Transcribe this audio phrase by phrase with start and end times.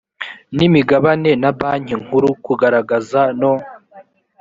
[0.55, 3.53] n imigabane na banki nkuru kugaragaza no